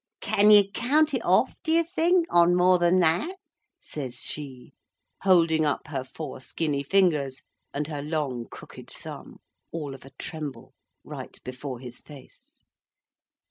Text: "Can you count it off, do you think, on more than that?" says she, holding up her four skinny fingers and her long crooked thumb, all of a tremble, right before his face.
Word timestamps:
"Can 0.19 0.49
you 0.49 0.63
count 0.71 1.13
it 1.13 1.23
off, 1.23 1.55
do 1.61 1.71
you 1.71 1.83
think, 1.83 2.25
on 2.31 2.55
more 2.55 2.79
than 2.79 3.01
that?" 3.01 3.35
says 3.79 4.15
she, 4.15 4.73
holding 5.21 5.63
up 5.63 5.89
her 5.89 6.03
four 6.03 6.41
skinny 6.41 6.81
fingers 6.81 7.43
and 7.71 7.85
her 7.85 8.01
long 8.01 8.47
crooked 8.49 8.89
thumb, 8.89 9.37
all 9.71 9.93
of 9.93 10.03
a 10.03 10.09
tremble, 10.17 10.73
right 11.05 11.37
before 11.43 11.79
his 11.79 11.99
face. 11.99 12.61